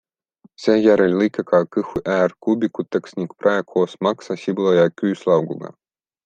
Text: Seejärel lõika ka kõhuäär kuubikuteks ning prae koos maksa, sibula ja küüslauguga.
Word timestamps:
Seejärel 0.61 1.11
lõika 1.19 1.43
ka 1.51 1.59
kõhuäär 1.75 2.33
kuubikuteks 2.45 3.15
ning 3.19 3.31
prae 3.43 3.61
koos 3.75 3.95
maksa, 4.09 4.39
sibula 4.47 4.75
ja 4.79 4.89
küüslauguga. 5.03 5.73